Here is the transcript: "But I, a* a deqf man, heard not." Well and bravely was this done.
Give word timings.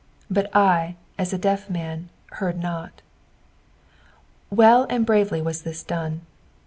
"But 0.31 0.49
I, 0.55 0.95
a* 1.19 1.27
a 1.31 1.37
deqf 1.37 1.69
man, 1.69 2.09
heard 2.31 2.57
not." 2.59 3.03
Well 4.49 4.87
and 4.89 5.05
bravely 5.05 5.43
was 5.43 5.61
this 5.61 5.83
done. 5.83 6.21